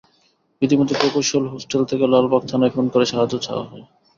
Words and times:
ইতিমধ্যে 0.61 0.95
প্রকৌশল 0.99 1.43
হোস্টেল 1.47 1.81
থেকে 1.85 2.05
লালবাগ 2.07 2.41
থানায় 2.47 2.73
ফোন 2.75 2.85
করে 2.93 3.05
সাহায্য 3.05 3.33
চাওয়া 3.45 3.65
হয়। 3.65 3.83